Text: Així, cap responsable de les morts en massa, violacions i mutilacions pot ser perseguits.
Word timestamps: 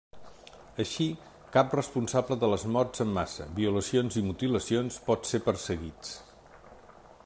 Així, 0.83 1.05
cap 1.57 1.75
responsable 1.79 2.37
de 2.45 2.49
les 2.53 2.65
morts 2.77 3.05
en 3.07 3.13
massa, 3.19 3.47
violacions 3.63 4.19
i 4.23 4.27
mutilacions 4.31 4.99
pot 5.11 5.33
ser 5.35 5.43
perseguits. 5.51 6.17